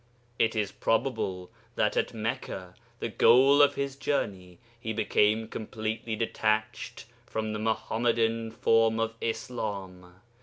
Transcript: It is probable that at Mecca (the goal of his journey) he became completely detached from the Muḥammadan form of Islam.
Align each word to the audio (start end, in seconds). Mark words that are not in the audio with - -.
It 0.39 0.55
is 0.55 0.71
probable 0.71 1.51
that 1.75 1.95
at 1.95 2.11
Mecca 2.11 2.73
(the 2.99 3.07
goal 3.07 3.61
of 3.61 3.75
his 3.75 3.95
journey) 3.95 4.57
he 4.79 4.93
became 4.93 5.47
completely 5.47 6.15
detached 6.15 7.05
from 7.27 7.53
the 7.53 7.59
Muḥammadan 7.59 8.51
form 8.51 8.99
of 8.99 9.13
Islam. 9.21 10.15